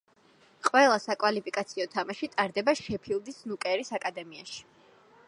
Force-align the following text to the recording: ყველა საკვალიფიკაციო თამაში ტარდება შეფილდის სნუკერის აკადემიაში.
ყველა 0.67 0.95
საკვალიფიკაციო 1.03 1.87
თამაში 1.97 2.31
ტარდება 2.37 2.75
შეფილდის 2.81 3.39
სნუკერის 3.45 3.93
აკადემიაში. 3.99 4.61